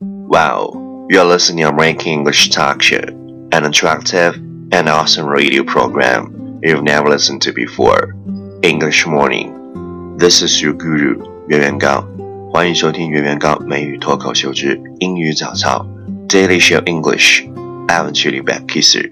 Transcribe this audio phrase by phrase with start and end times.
[0.00, 3.04] Wow, you're listening to American English Talk Show,
[3.52, 4.34] an attractive
[4.72, 8.16] and awesome radio program you've never listened to before.
[8.62, 10.16] English Morning.
[10.18, 12.04] This is your guru, 岳元刚。
[12.52, 15.86] 欢迎收听岳元刚美语脱口秀之英语早操
[16.28, 17.48] Daily Show English。
[17.86, 19.10] 艾文去里 back kisser，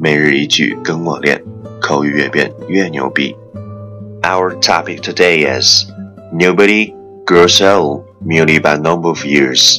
[0.00, 1.40] 每日一句跟我练，
[1.80, 3.36] 口语越变越牛逼。
[4.22, 5.84] Our topic today is
[6.32, 6.92] nobody
[7.24, 9.78] grows old merely by number of years.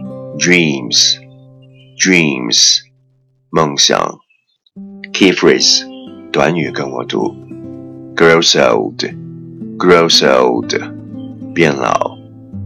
[0.38, 1.16] dreams,
[1.98, 2.78] dreams，
[3.50, 3.98] 梦想。
[5.12, 5.84] Key phrase，
[6.30, 7.34] 短语跟我读：
[8.14, 8.98] grows old,
[9.78, 10.72] grows old，
[11.54, 12.16] 变老。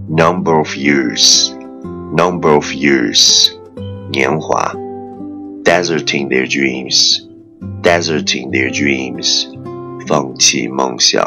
[0.08, 1.52] Number of years,
[2.16, 3.52] number of years，
[4.10, 4.74] 年华。
[5.62, 7.20] Deserting their dreams,
[7.82, 9.46] deserting their dreams，
[10.06, 11.22] 放弃梦想。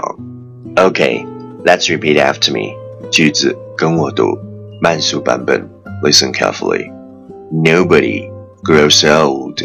[0.76, 1.26] Okay,
[1.64, 2.73] let's repeat after me，
[3.09, 4.38] 句子跟我读，
[4.81, 5.70] 慢速版本。
[6.02, 6.92] Listen carefully.
[7.52, 8.30] Nobody
[8.64, 9.62] grows old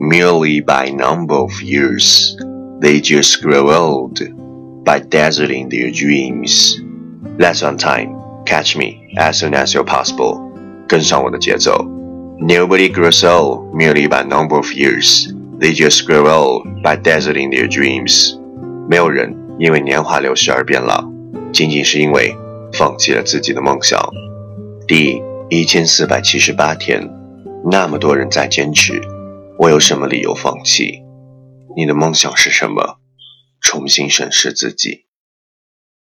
[0.00, 2.36] merely by number of years.
[2.80, 4.20] They just grow old
[4.84, 6.80] by deserting their dreams.
[7.38, 8.16] That's on time.
[8.46, 10.40] Catch me as soon as you're possible.
[10.86, 11.84] 跟上我的节奏.
[12.38, 15.32] Nobody grows old merely by number of years.
[15.58, 18.38] They just grow old by deserting their dreams.
[18.88, 21.04] 没有人因为年华流逝而变老，
[21.52, 22.36] 仅仅是因为
[22.72, 23.98] 放弃了自己的梦想。
[24.86, 27.09] 第 一千四百七十八天，
[27.71, 29.01] 那么多人在坚持，
[29.57, 31.01] 我有什么理由放弃？
[31.75, 32.99] 你的梦想是什么？
[33.59, 35.08] 重新审视自己。